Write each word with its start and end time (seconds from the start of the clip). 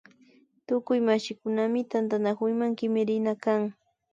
Tukuy 0.65 0.99
mashikunami 1.07 1.79
tantanakuyma 1.91 2.65
kimirina 2.77 3.33
kan 3.43 3.61